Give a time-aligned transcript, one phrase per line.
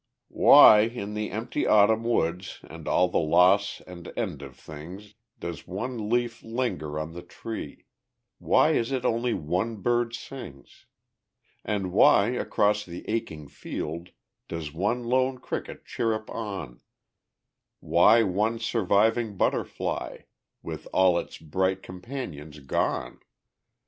[0.35, 5.67] _Why, in the empty Autumn woods, And all the loss and end of things, Does
[5.67, 7.85] one leaf linger on the tree;
[8.39, 10.87] Why is it only one bird sings?
[11.63, 14.09] And why, across the aching field,
[14.47, 16.81] Does one lone cricket chirrup on;
[17.79, 20.21] Why one surviving butterfly,
[20.63, 23.19] With all its bright companions gone?